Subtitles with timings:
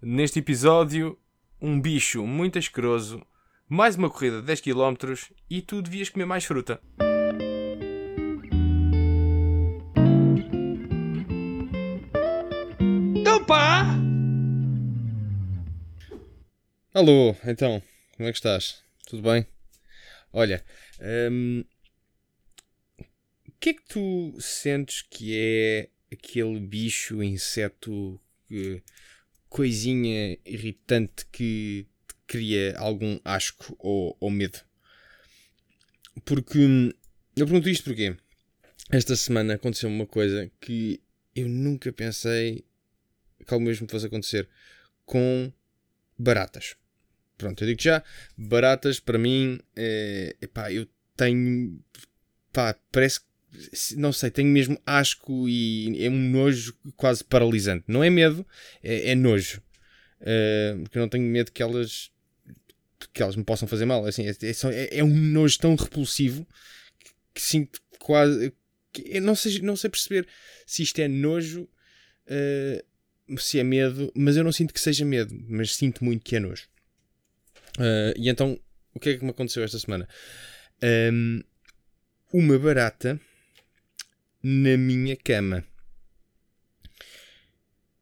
[0.00, 1.18] Neste episódio,
[1.60, 3.24] um bicho muito asqueroso,
[3.68, 4.94] mais uma corrida de 10 km
[5.48, 6.80] e tu devias comer mais fruta.
[13.18, 13.84] Então pá!
[16.94, 17.82] Alô, então,
[18.16, 18.82] como é que estás?
[19.06, 19.46] Tudo bem?
[20.32, 20.64] Olha,
[21.30, 21.64] hum,
[23.48, 28.82] o que é que tu sentes que é aquele bicho, inseto, que-
[29.48, 34.58] coisinha irritante que te cria algum asco ou, ou medo?
[36.24, 36.90] Porque hum,
[37.36, 38.16] eu pergunto isto porque
[38.90, 41.00] esta semana aconteceu uma coisa que
[41.34, 42.64] eu nunca pensei
[43.46, 44.48] que algo mesmo fosse acontecer
[45.04, 45.52] com
[46.18, 46.76] baratas.
[47.36, 48.02] Pronto, eu digo já,
[48.36, 51.78] baratas para mim, é, epá, eu tenho,
[52.52, 53.20] pá, parece
[53.96, 57.84] não sei, tenho mesmo asco e é um nojo quase paralisante.
[57.88, 58.46] Não é medo,
[58.82, 59.62] é, é nojo.
[60.20, 62.10] Eh, porque eu não tenho medo que elas,
[63.12, 64.04] que elas me possam fazer mal.
[64.06, 66.46] Assim, é, é é- é um nojo tão repulsivo
[66.98, 68.52] que, que sinto quase,
[68.92, 70.26] que não sei, não sei perceber
[70.66, 71.68] se isto é nojo,
[72.26, 72.84] eh,
[73.38, 76.40] se é medo, mas eu não sinto que seja medo, mas sinto muito que é
[76.40, 76.68] nojo.
[77.78, 78.58] Uh, e então,
[78.94, 80.08] o que é que me aconteceu esta semana?
[81.12, 81.42] Um,
[82.32, 83.20] uma barata
[84.48, 85.64] na minha cama.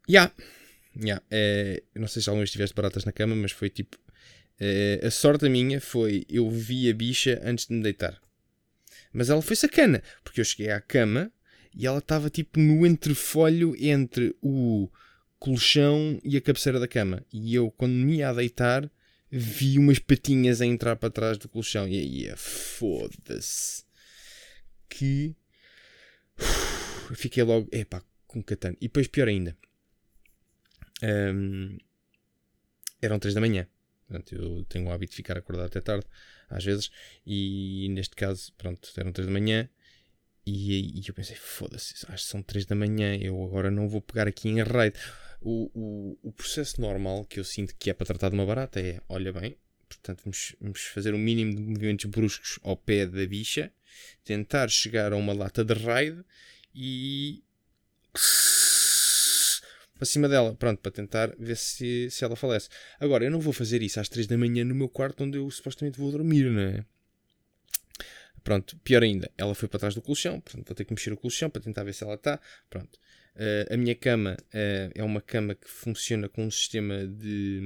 [0.07, 0.31] Ya.
[0.95, 1.23] Ya.
[1.31, 3.97] eh, eu não sei se alguma vez tiveste baratas na cama, mas foi tipo.
[4.61, 8.21] eh, a sorte minha foi eu vi a bicha antes de me deitar.
[9.11, 11.33] Mas ela foi sacana, porque eu cheguei à cama
[11.75, 14.91] e ela estava tipo no entrefolho entre o
[15.39, 17.25] colchão e a cabeceira da cama.
[17.33, 18.91] E eu, quando me ia a deitar,
[19.31, 21.89] vi umas patinhas a entrar para trás do colchão.
[21.89, 23.85] E aí, é, foda-se.
[24.91, 25.35] Que.
[27.15, 28.77] Fiquei logo, epá, com catano.
[28.81, 29.57] E depois, pior ainda.
[31.03, 31.77] Hum,
[33.01, 33.67] eram 3 da manhã.
[34.07, 36.07] Portanto, eu tenho o hábito de ficar acordado até tarde,
[36.49, 36.91] às vezes.
[37.27, 39.69] E neste caso, pronto, eram 3 da manhã.
[40.47, 43.17] E, e eu pensei, foda-se, acho que são 3 da manhã.
[43.17, 44.97] Eu agora não vou pegar aqui em raid.
[45.41, 48.81] O, o, o processo normal que eu sinto que é para tratar de uma barata
[48.81, 49.57] é: olha bem,
[49.89, 53.73] portanto, vamos, vamos fazer um mínimo de movimentos bruscos ao pé da bicha,
[54.23, 56.25] tentar chegar a uma lata de raid
[56.75, 57.43] e.
[59.97, 62.69] para cima dela, pronto, para tentar ver se, se ela falece.
[62.99, 65.51] Agora, eu não vou fazer isso às 3 da manhã no meu quarto onde eu
[65.51, 66.85] supostamente vou dormir, não é?
[68.43, 71.17] Pronto, pior ainda, ela foi para trás do colchão, portanto vou ter que mexer o
[71.17, 72.39] colchão para tentar ver se ela está.
[72.69, 72.99] Pronto.
[73.37, 77.61] Eh, a minha cama eh, é uma cama que funciona com um sistema de,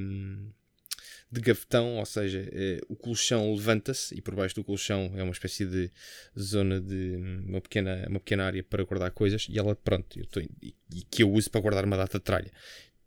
[1.30, 5.32] de gavetão, ou seja, eh, o colchão levanta-se e por baixo do colchão é uma
[5.32, 5.90] espécie de
[6.38, 7.16] zona de
[7.46, 11.02] uma pequena, uma pequena área para guardar coisas e ela, pronto, eu tô, e, e
[11.10, 12.50] que eu uso para guardar uma data de tralha.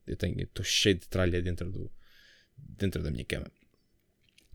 [0.05, 1.91] Eu estou cheio de tralha dentro, do,
[2.57, 3.51] dentro da minha cama.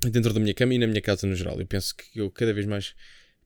[0.01, 1.59] Dentro da minha cama e na minha casa no geral.
[1.59, 2.95] Eu penso que eu cada vez mais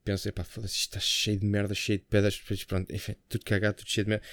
[0.04, 3.88] penso, epá, foda-se, está cheio de merda, cheio de pedras, pronto, enfim, tudo cagado, tudo
[3.88, 4.25] cheio de merda.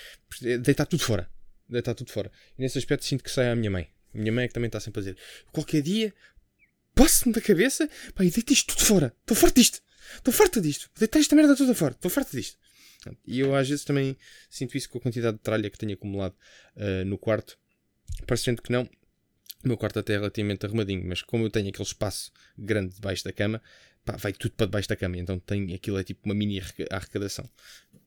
[0.60, 1.30] Deitar tudo fora.
[1.70, 2.32] Deitar tudo fora.
[2.58, 3.88] E nesse aspecto sinto que sai à minha mãe.
[4.18, 5.18] Minha mãe é que também está sempre a dizer,
[5.52, 6.14] qualquer dia,
[6.96, 9.16] passo-me da cabeça, pá, e deita isto tudo fora.
[9.22, 9.82] Estou farto disto.
[10.16, 10.90] Estou farto disto.
[10.98, 11.94] Deitar esta merda toda fora.
[11.94, 12.58] Estou farto disto.
[13.26, 14.18] E eu às vezes também
[14.50, 16.36] sinto isso com a quantidade de tralha que tenho acumulado
[16.76, 17.58] ah, no quarto.
[18.26, 18.84] Parecendo que não,
[19.64, 23.24] o meu quarto até é relativamente arrumadinho, mas como eu tenho aquele espaço grande debaixo
[23.24, 23.62] da cama,
[24.04, 26.88] pá, vai tudo para debaixo da cama, então tem, aquilo é tipo uma mini arreca-
[26.90, 27.48] arrecadação.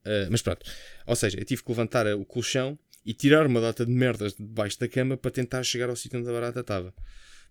[0.05, 0.65] Ah, mas pronto,
[1.07, 4.45] ou seja, eu tive que levantar o colchão e tirar uma data de merdas de
[4.45, 6.95] debaixo da cama para tentar chegar ao sítio onde a barata estava.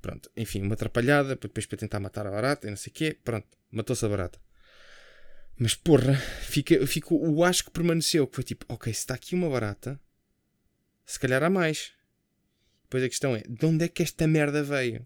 [0.02, 3.18] Pronto, enfim, uma atrapalhada, depois para tentar matar a barata e não sei o quê,
[3.24, 4.40] pronto, matou-se a barata.
[5.58, 9.36] Mas porra, fica, fica o asco que permaneceu, que foi tipo, ok, se está aqui
[9.36, 10.00] uma barata,
[11.06, 11.92] se calhar há mais.
[12.84, 15.06] Depois a questão é, de onde é que esta merda veio?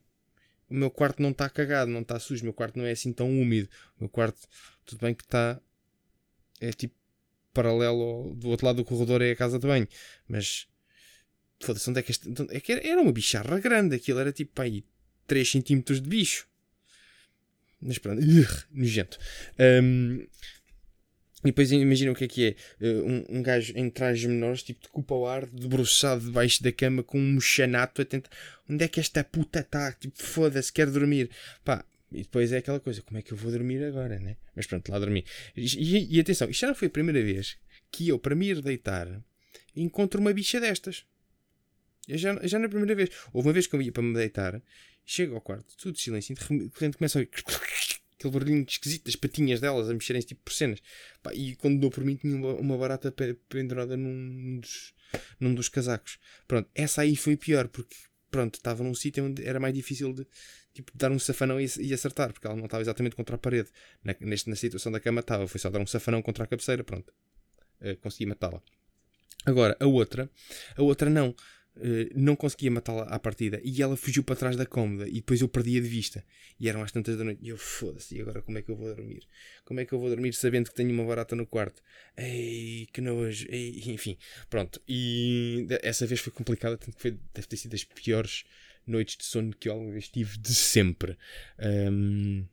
[0.70, 3.12] O meu quarto não está cagado, não está sujo, o meu quarto não é assim
[3.12, 3.68] tão úmido.
[3.98, 4.48] O meu quarto,
[4.86, 5.60] tudo bem que está.
[6.60, 6.96] É tipo
[7.54, 9.88] paralelo do outro lado do corredor é a casa de banho.
[10.28, 10.68] Mas.
[11.62, 12.28] Foda-se, onde é que este.
[12.50, 14.84] É que era, era uma bicharra grande, aquilo era tipo aí
[15.28, 16.48] 3 cm de bicho.
[17.82, 19.18] Mas pronto, ugh, nojento.
[19.60, 20.26] Hum,
[21.44, 22.56] e depois imagina o que é que é.
[22.80, 26.72] eh, Um, um gajo em trajes menores, tipo de culpa ao ar, debruçado debaixo da
[26.72, 28.30] cama com um chanato a tentar.
[28.70, 29.92] Onde é que esta puta está?
[29.92, 31.30] Tipo, foda-se, quer dormir.
[31.66, 34.38] Pá, e depois é aquela coisa, como é que eu vou dormir agora, né?
[34.56, 35.26] Mas pronto, lá dormi.
[35.56, 37.58] E, e- atenção, isto já não foi a primeira vez
[37.92, 39.22] que eu, para me ir deitar,
[39.76, 41.06] encontro uma bicha destas.
[42.08, 43.10] Eu já, já não é primeira vez.
[43.32, 44.62] Houve uma vez que eu ia para me deitar,
[45.06, 47.32] chego ao quarto, tudo silêncio, de repente começa a ouvir
[48.18, 50.80] aquele barulhinho esquisito das patinhas delas a mexerem-se tipo por cenas.
[51.22, 54.94] Pá, e quando dou por mim tinha uma, uma barata pe- pendurada num dos,
[55.40, 56.20] num dos casacos.
[56.48, 57.96] Pronto, essa aí foi pior porque
[58.34, 60.26] pronto, estava num sítio onde era mais difícil de
[60.74, 63.70] tipo, dar um safanão e, e acertar, porque ela não estava exatamente contra a parede.
[64.04, 66.84] Na, neste, na situação da cama estava, foi só dar um safanão contra a cabeceira,
[66.84, 67.14] pronto.
[67.80, 68.60] Uh, consegui matá-la.
[69.46, 70.28] Agora, a outra,
[70.76, 71.36] a outra não.
[71.76, 75.42] Uh, não conseguia matá-la à partida e ela fugiu para trás da cômoda e depois
[75.42, 76.24] eu perdia de vista
[76.60, 78.76] e eram às tantas da noite e eu foda-se, e agora como é que eu
[78.76, 79.28] vou dormir?
[79.66, 81.82] Como é que eu vou dormir sabendo que tenho uma barata no quarto?
[82.16, 84.18] Ei, que nojo, ei, enfim,
[84.52, 84.80] pronto.
[84.88, 88.44] E essa vez foi complicada, tanto que foi, deve ter sido das piores
[88.86, 91.18] noites de sono que eu alguma vez tive de sempre.
[91.60, 92.46] Um,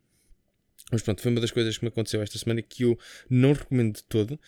[0.91, 3.97] mas pronto, foi uma das coisas que me aconteceu esta semana que eu não recomendo
[3.97, 4.41] de todo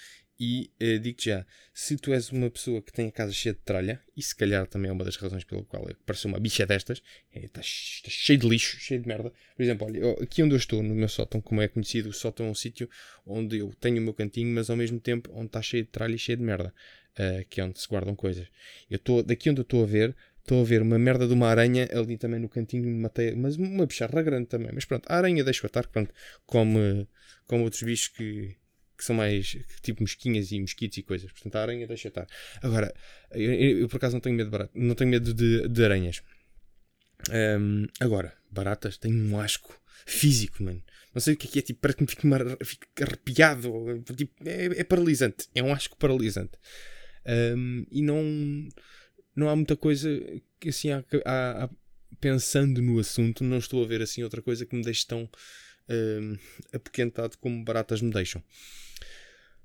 [0.45, 3.61] e uh, digo-te já, se tu és uma pessoa que tem a casa cheia de
[3.61, 7.01] tralha, e se calhar também é uma das razões pela qual pareceu uma bicha destas,
[7.33, 9.33] está é, tá cheio de lixo, cheio de merda.
[9.55, 12.47] Por exemplo, olha, aqui onde eu estou, no meu sótão, como é conhecido, o sótão
[12.47, 12.91] é um sítio
[13.25, 16.17] onde eu tenho o meu cantinho, mas ao mesmo tempo onde está cheio de tralha
[16.17, 16.75] e cheio de merda,
[17.21, 18.49] uh, que é onde se guardam coisas.
[18.91, 21.47] Eu estou, daqui onde eu estou a ver, estou a ver uma merda de uma
[21.47, 24.73] aranha ali também no cantinho, matei, mas uma bicharra grande também.
[24.75, 26.13] Mas pronto, a aranha deixa-o estar, pronto,
[26.45, 27.07] como,
[27.47, 28.57] como outros bichos que
[28.97, 31.31] que são mais tipo mosquinhas e mosquitos e coisas.
[31.33, 32.27] Portanto, a aranha deixa estar.
[32.63, 32.93] Agora,
[33.33, 36.23] eu, eu, por acaso não tenho medo de baratas, não tenho medo de, de aranhas.
[37.31, 40.83] Um, agora, baratas têm um asco físico, mano.
[41.15, 44.03] Não sei o que é que é, tipo, parece que me fico, fico arrepiado.
[44.17, 45.49] Tipo, é, é, paralisante.
[45.55, 46.53] É um asco paralisante.
[47.57, 48.23] Um, e não,
[49.37, 50.09] não há muita coisa
[50.59, 51.71] que assim, há, há, há,
[52.21, 55.29] pensando no assunto, não estou a ver assim outra coisa que me deixe tão
[55.93, 56.37] um,
[56.73, 58.43] apoquentado como baratas me deixam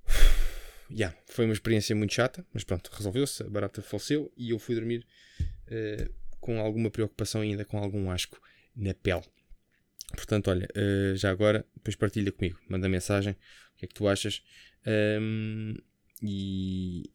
[0.92, 4.76] yeah, foi uma experiência muito chata, mas pronto, resolveu-se, a barata faleceu e eu fui
[4.76, 5.06] dormir
[5.42, 8.42] uh, com alguma preocupação ainda, com algum asco
[8.76, 9.24] na pele.
[10.16, 14.08] Portanto, olha, uh, já agora, depois partilha comigo, manda mensagem, o que é que tu
[14.08, 14.42] achas,
[15.22, 15.76] um,
[16.22, 17.12] e,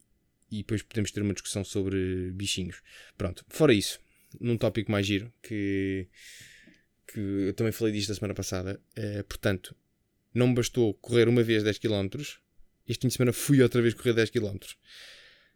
[0.51, 2.83] e depois podemos ter uma discussão sobre bichinhos.
[3.17, 3.99] Pronto, fora isso,
[4.39, 6.07] num tópico mais giro, que,
[7.13, 9.75] que eu também falei disto da semana passada, uh, portanto,
[10.35, 12.09] não me bastou correr uma vez 10 km,
[12.89, 14.57] este fim de semana fui outra vez correr 10 km.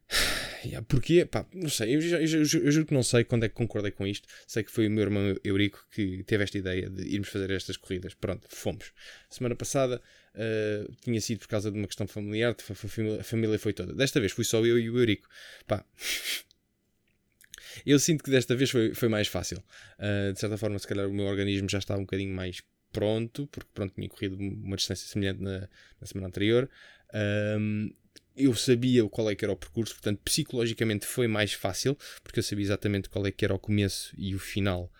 [0.64, 1.24] Yeah, porquê?
[1.24, 1.94] Pá, não sei.
[1.94, 4.26] Eu, eu, eu, eu, juro que não sei quando é que concordei com isto.
[4.48, 7.76] Sei que foi o meu irmão Eurico que teve esta ideia de irmos fazer estas
[7.76, 8.14] corridas.
[8.14, 8.92] Pronto, fomos.
[9.30, 10.02] Semana passada
[10.34, 12.56] uh, tinha sido por causa de uma questão familiar.
[13.20, 13.94] A família foi toda.
[13.94, 15.28] Desta vez fui só eu e o Eurico.
[15.68, 15.84] Pá.
[17.84, 19.62] Eu sinto que desta vez foi, foi mais fácil.
[19.98, 22.62] Uh, de certa forma, se calhar o meu organismo já estava um bocadinho mais
[22.92, 25.68] pronto, porque pronto, tinha corrido uma distância semelhante na,
[26.00, 26.68] na semana anterior.
[27.58, 27.90] Um,
[28.36, 32.42] eu sabia qual é que era o percurso, portanto, psicologicamente foi mais fácil, porque eu
[32.42, 34.92] sabia exatamente qual é que era o começo e o final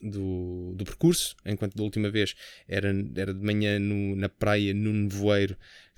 [0.00, 2.34] do, do percurso, enquanto da última vez
[2.68, 5.56] era, era de manhã no, na praia, no nevoeiro,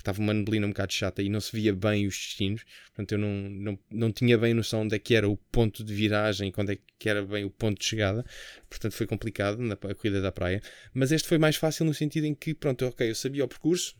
[0.08, 3.18] estava uma neblina um bocado chata e não se via bem os destinos, portanto eu
[3.18, 6.72] não, não, não tinha bem noção onde é que era o ponto de viragem, quando
[6.72, 8.24] é que era bem o ponto de chegada,
[8.68, 10.62] portanto foi complicado na corrida da praia,
[10.94, 13.94] mas este foi mais fácil no sentido em que, pronto, ok, eu sabia o percurso,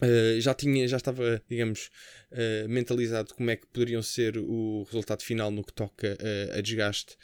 [0.00, 1.88] Uh, já tinha, já estava, digamos,
[2.32, 6.60] uh, mentalizado como é que poderiam ser o resultado final no que toca uh, a
[6.60, 7.16] desgaste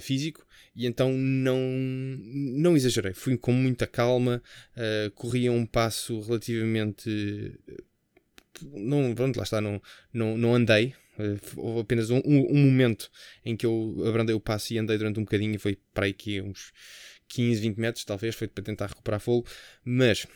[0.00, 4.42] físico e então não, não exagerei, fui com muita calma,
[4.76, 7.58] uh, corri a um passo relativamente.
[8.62, 9.80] Não, pronto, lá está, não,
[10.12, 10.94] não, não andei.
[11.56, 13.10] houve apenas um, um, um, momento
[13.44, 16.12] em que eu abrandei o passo e andei durante um bocadinho e foi para aí
[16.12, 16.72] que uns
[17.28, 19.46] 15, 20 metros, talvez, foi para tentar recuperar fogo,
[19.84, 20.26] mas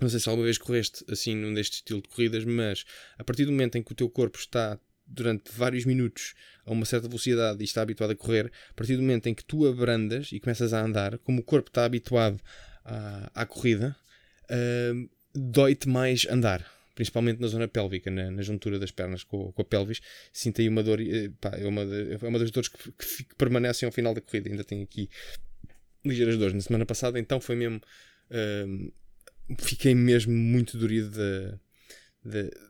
[0.00, 2.84] não sei se alguma vez correste assim num deste estilo de corridas, mas
[3.18, 6.34] a partir do momento em que o teu corpo está durante vários minutos
[6.64, 9.44] a uma certa velocidade e está habituado a correr, a partir do momento em que
[9.44, 12.40] tu abrandas e começas a andar, como o corpo está habituado
[12.84, 13.96] à, à corrida,
[14.44, 16.66] uh, dói-te mais andar.
[16.94, 20.00] Principalmente na zona pélvica, na, na juntura das pernas com, com, a pelvis,
[20.32, 23.34] sinto aí uma dor, eh, pá, é, uma é uma das dores que, que, que
[23.34, 24.48] permanecem ao final da corrida.
[24.48, 25.10] Ainda tenho aqui
[26.02, 26.54] ligeiras dores.
[26.54, 27.82] Na semana passada, então, foi mesmo.
[28.30, 28.90] Uh,
[29.58, 31.10] fiquei mesmo muito dorido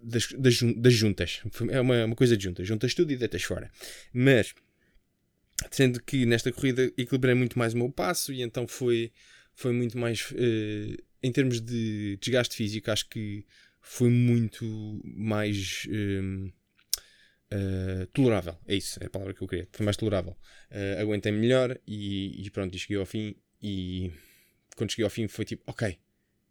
[0.02, 1.40] das, das, das, juntas.
[1.70, 2.66] É uma, uma coisa de juntas.
[2.66, 3.70] Juntas tudo e deitas fora.
[4.12, 4.54] Mas,
[5.70, 9.12] sendo que nesta corrida equilibrei muito mais o meu passo e então foi,
[9.54, 10.30] foi muito mais.
[10.32, 13.44] Uh, em termos de desgaste físico, acho que
[13.80, 15.86] foi muito mais.
[15.86, 16.52] Uh,
[17.54, 18.58] uh, tolerável.
[18.66, 19.68] É isso, é a palavra que eu queria.
[19.72, 20.36] Foi mais tolerável.
[21.00, 23.34] aguentei melhor e, e pronto, e cheguei ao fim.
[23.62, 24.12] E
[24.76, 25.98] quando cheguei ao fim foi tipo, ok,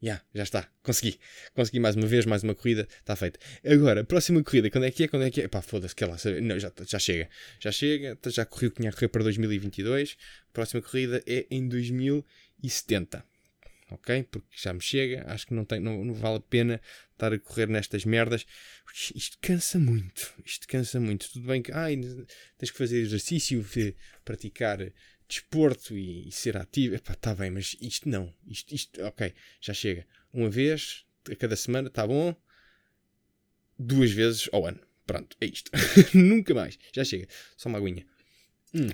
[0.04, 1.20] Yeah, já está, consegui.
[1.54, 3.40] Consegui mais uma vez, mais uma corrida, está feita.
[3.66, 5.08] Agora, próxima corrida, quando é que é?
[5.08, 5.48] Quando é que é?
[5.48, 7.30] Pá, foda-se, que lá, não, já, já chega.
[7.60, 10.18] Já chega, já corri o que tinha a correr para 2022.
[10.50, 13.26] A próxima corrida é em 2070.
[13.90, 14.24] ok?
[14.24, 16.82] Porque já me chega, acho que não, tem, não, não vale a pena
[17.14, 18.46] estar a correr nestas merdas.
[19.16, 21.32] Isto cansa muito, isto cansa muito.
[21.32, 21.98] Tudo bem que ai,
[22.58, 23.66] tens que fazer exercício,
[24.24, 24.80] praticar
[25.28, 26.96] desporto e, e ser ativo.
[26.96, 28.34] Epá, tá bem, mas isto não.
[28.48, 30.06] Isto, isto, ok, já chega.
[30.34, 32.36] Uma vez a cada semana, está bom.
[33.78, 34.80] Duas vezes ao ano.
[35.06, 35.72] Pronto, é isto.
[36.14, 36.78] Nunca mais.
[36.94, 37.28] Já chega.
[37.58, 38.06] Só uma aguinha.
[38.74, 38.90] Hum.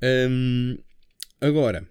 [0.00, 0.78] Um,
[1.40, 1.88] agora,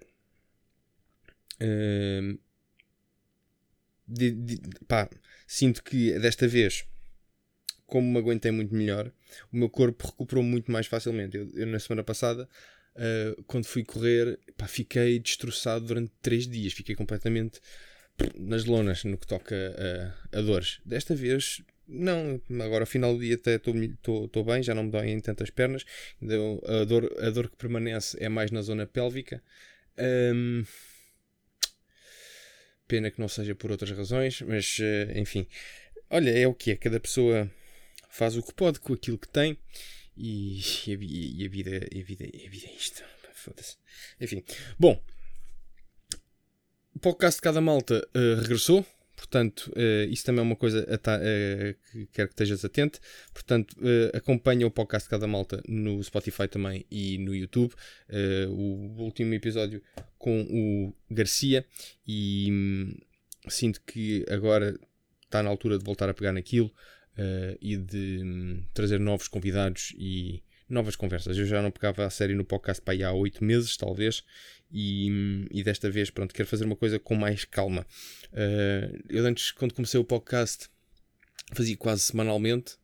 [4.08, 5.08] de, de, pá,
[5.46, 6.86] sinto que desta vez,
[7.88, 9.10] como me aguentei muito melhor,
[9.50, 11.36] o meu corpo recuperou muito mais facilmente.
[11.36, 12.48] Eu, eu na semana passada,
[12.94, 17.60] uh, quando fui correr, pá, fiquei destroçado durante 3 dias, fiquei completamente
[18.38, 19.56] nas lonas no que toca
[20.32, 20.80] a, a dores.
[20.84, 25.18] Desta vez não, agora ao final do dia até estou bem, já não me doem
[25.20, 25.84] tantas pernas.
[26.20, 29.42] Então, a, dor, a dor que permanece é mais na zona pélvica.
[32.86, 35.46] Pena que não seja por outras razões, mas uh, enfim.
[36.10, 36.76] Olha, é o que é.
[36.76, 37.50] Cada pessoa
[38.08, 39.58] faz o que pode com aquilo que tem
[40.16, 43.02] e, e, a, e a, vida, a, vida, a vida é isto.
[43.34, 43.76] Foda-se.
[44.20, 44.42] Enfim,
[44.78, 45.00] bom,
[46.94, 48.84] o podcast de cada malta uh, regressou.
[49.18, 53.00] Portanto, uh, isso também é uma coisa uh, que quero que estejas atento.
[53.32, 57.74] Portanto, uh, acompanha o podcast de Cada Malta no Spotify também e no YouTube.
[58.48, 59.82] o último episódio
[60.18, 61.66] com o Garcia
[62.06, 62.96] e hum,
[63.48, 64.78] sinto que agora
[65.24, 66.72] está na altura de voltar a pegar naquilo
[67.60, 71.36] e de um, trazer novos convidados e novas conversas.
[71.38, 74.22] Eu já não pegava a série no podcast para aí há oito meses, talvez,
[74.70, 77.86] e, e, desta vez, pronto, quero fazer uma coisa com mais calma.
[78.32, 80.68] Uh, eu antes, quando comecei o podcast,
[81.54, 82.76] fazia quase semanalmente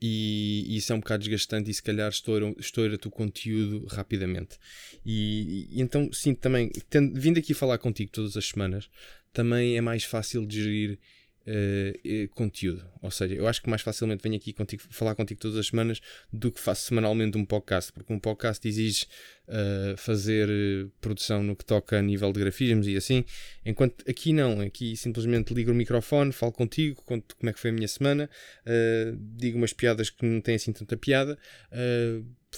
[0.00, 4.58] e, e, isso é um bocado desgastante e se calhar estoura-te o conteúdo rapidamente.
[5.04, 8.88] E, e, então sinto também, tendo, vindo aqui falar contigo todas as semanas,
[9.32, 10.98] também é mais fácil de gerir
[11.46, 12.84] uh, conteúdo.
[13.00, 16.00] Ou seja, eu acho que mais facilmente venho aqui contigo, falar contigo todas as semanas
[16.32, 19.06] do que faço semanalmente um podcast, porque um podcast exige
[19.48, 20.48] uh, fazer
[21.00, 23.24] produção no que toca a nível de grafismos e assim,
[23.64, 27.70] enquanto aqui não, aqui simplesmente ligo o microfone, falo contigo, conto como é que foi
[27.70, 28.28] a minha semana,
[29.36, 31.38] digo umas piadas que não têm assim tanta piada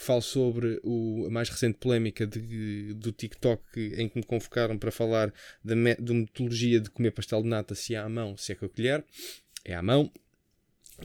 [0.01, 4.91] falo sobre o, a mais recente polémica de, do TikTok em que me convocaram para
[4.91, 5.33] falar
[5.65, 8.67] da, da metodologia de comer pastel de nata, se é à mão, se é com
[8.67, 9.05] a colher.
[9.65, 10.11] É à mão.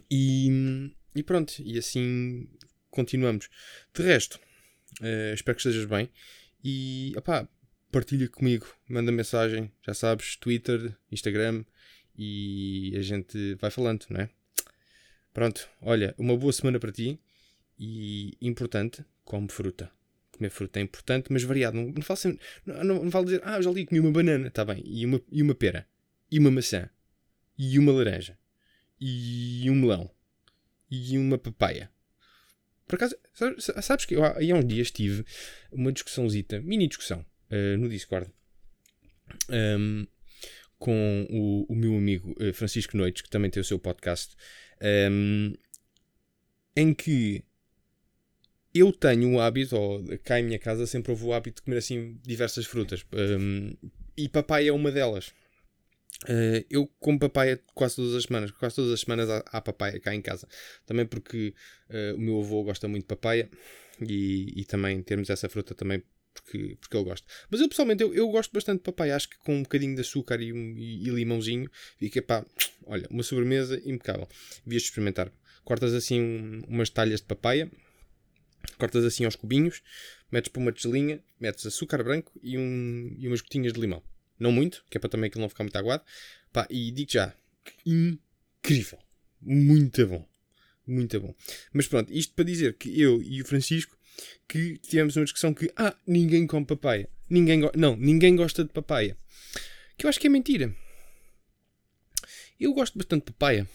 [0.10, 2.48] E, e pronto, e assim
[2.90, 3.50] continuamos.
[3.94, 4.40] De resto,
[5.02, 6.10] uh, espero que estejas bem.
[6.64, 7.48] E opá,
[7.92, 11.64] partilha comigo, manda mensagem, já sabes, Twitter, Instagram
[12.18, 14.30] e a gente vai falando, não é?
[15.34, 17.20] Pronto, olha, uma boa semana para ti
[17.84, 19.92] e importante, come fruta.
[20.32, 21.76] Comer fruta é importante, mas variado.
[21.76, 25.06] Não, não, não, não, falo dizer, ah, já li comi uma banana, está bem, e
[25.06, 25.88] uma, e uma pera,
[26.32, 26.90] e uma maçã,
[27.58, 28.38] e uma laranja,
[29.00, 30.10] e um melão,
[30.90, 31.92] e uma papaya.
[32.88, 33.16] Por acaso,
[33.82, 35.26] sabes que eu há uns dias tive
[35.72, 38.30] uma discussãozita, mini discussão, uh, no Discord,
[39.50, 40.08] um, ehm,
[40.80, 44.36] com o, o, meu amigo uh, Francisco Noites, que também tem o seu podcast,
[44.82, 45.54] um, ehm,
[46.76, 47.44] em que
[48.74, 51.78] eu tenho o hábito, ou cá em minha casa sempre houve o hábito de comer
[51.78, 53.06] assim diversas frutas.
[53.14, 53.74] Um,
[54.18, 55.34] e papai é uma delas.
[56.24, 58.52] Uh, eu como papaya quase todas as semanas.
[58.52, 60.48] Quase todas as semanas há, há papaya cá em casa.
[60.86, 61.54] Também porque
[61.90, 63.50] uh, o meu avô gosta muito de papaya
[64.02, 66.02] e, e também termos essa fruta também
[66.34, 67.28] porque, porque eu gosto.
[67.52, 69.16] Mas eu pessoalmente eu, eu gosto bastante de papaya.
[69.16, 72.46] Acho que com um bocadinho de açúcar e, e, e limãozinho fica pá,
[72.86, 74.28] olha, uma sobremesa impecável.
[74.66, 75.32] Devias experimentar.
[75.64, 77.70] Cortas assim um, umas talhas de papaya
[78.78, 79.82] cortas assim aos cubinhos,
[80.32, 84.02] metes para uma tigelinha, metes açúcar branco e, um, e umas gotinhas de limão.
[84.40, 86.04] Não muito, que é para também aquilo não ficar muito aguado.
[86.52, 87.34] Pá, e digo já,
[87.86, 89.00] incrível.
[89.42, 90.28] Muito bom.
[90.86, 91.34] Muito bom.
[91.72, 93.98] Mas pronto, isto para dizer que eu e o Francisco
[94.48, 97.10] que tivemos uma discussão que ah, ninguém come papaya.
[97.30, 99.18] Ninguém não, ninguém gosta de papaya.
[99.98, 100.76] Que eu acho que é mentira.
[102.60, 103.68] Eu gosto bastante de papaya.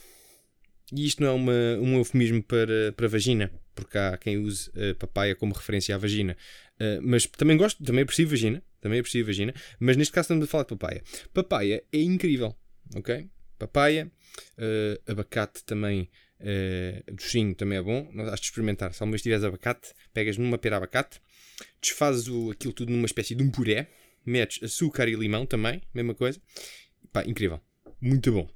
[0.93, 4.95] E isto não é uma, um eufemismo para, para vagina porque há quem use uh,
[4.97, 6.37] papaya como referência à vagina.
[6.81, 10.47] Uh, mas também gosto, também aprecio vagina, também aprecio vagina, mas neste caso estamos a
[10.49, 11.03] falar de papaya.
[11.33, 12.57] Papaya é incrível,
[12.97, 13.29] ok?
[13.57, 14.11] Papaya,
[14.59, 16.09] uh, abacate também,
[16.41, 18.93] uh, docinho também é bom, mas has de experimentar.
[18.93, 21.21] Se alguma tiveres abacate, pegas numa pera abacate,
[21.81, 23.89] desfazes o, aquilo tudo numa espécie de um puré,
[24.27, 26.41] metes açúcar e limão também, mesma coisa.
[27.13, 27.61] Pá, incrível,
[28.01, 28.49] muito bom.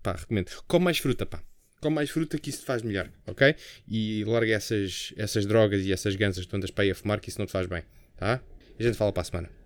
[0.00, 0.50] Pá, recomendo.
[0.68, 1.42] Com mais fruta, pá
[1.80, 3.54] com mais fruta que isso te faz melhor, ok?
[3.86, 7.20] E larga essas, essas drogas e essas gansas que tu andas para aí a fumar
[7.20, 7.82] que isso não te faz bem,
[8.16, 8.40] tá?
[8.78, 9.57] A gente fala para a semana.